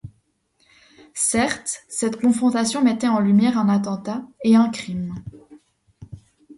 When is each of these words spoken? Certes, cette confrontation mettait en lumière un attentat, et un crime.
Certes, 1.13 1.83
cette 1.87 2.19
confrontation 2.19 2.83
mettait 2.83 3.07
en 3.07 3.19
lumière 3.19 3.59
un 3.59 3.69
attentat, 3.69 4.23
et 4.43 4.55
un 4.55 4.67
crime. 4.71 5.13